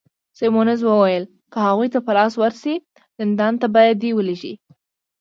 [0.37, 2.75] سیمونز وویل: که هغوی ته په لاس ورشې،
[3.19, 4.53] زندان ته به دي ولیږي.